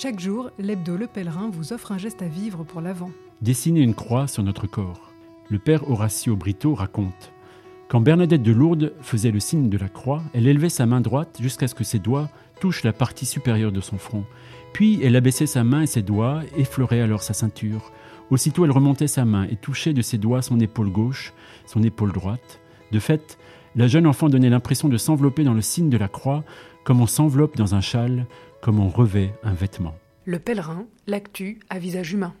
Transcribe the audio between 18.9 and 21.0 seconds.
sa main et touchait de ses doigts son épaule